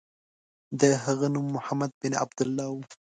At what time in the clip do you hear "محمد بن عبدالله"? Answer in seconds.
1.57-2.67